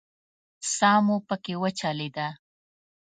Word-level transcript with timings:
ساه 0.75 0.99
مو 1.05 1.17
پکې 1.27 1.53
وچلېده. 1.61 2.27